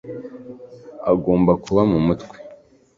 agomba 1.11 1.51
kuba 1.63 1.81
mu 1.91 1.99
mutwe 2.05 2.37